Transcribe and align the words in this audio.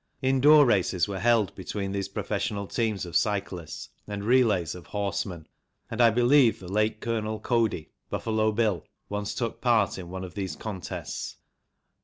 Indoor 0.23 0.65
races 0.65 1.07
were 1.07 1.19
held 1.19 1.53
between 1.53 1.91
these 1.91 2.09
professional 2.09 2.65
teams 2.65 3.05
of 3.05 3.15
cyclists 3.15 3.89
and 4.07 4.23
relays 4.23 4.73
of 4.73 4.87
horsemen, 4.87 5.45
and 5.91 6.01
I 6.01 6.09
believe 6.09 6.59
the 6.59 6.67
late 6.71 7.01
Colonel 7.01 7.39
Cody 7.39 7.91
(Buffalo 8.09 8.51
Bill) 8.51 8.83
once 9.09 9.35
took 9.35 9.61
part 9.61 9.99
in 9.99 10.09
one 10.09 10.23
of 10.23 10.33
these 10.33 10.55
contests. 10.55 11.35